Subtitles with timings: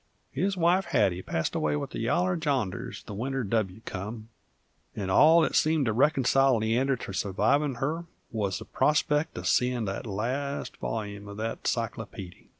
[0.31, 4.29] His wife, Hattie, passed away with the yaller janders the winter W come,
[4.95, 9.85] and all that seemed to reconcile Leander to survivin' her wuz the prospect uv seein'
[9.85, 12.49] the last volyume of that cyclopeedy.